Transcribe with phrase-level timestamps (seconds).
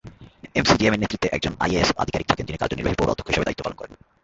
[0.55, 3.93] এমসিজিএম-এর নেতৃত্বে একজন আইএএস আধিকারিক থাকেন, যিনি কার্যনির্বাহী পৌর অধ্যক্ষ হিসাবে দায়িত্ব পালন করেন।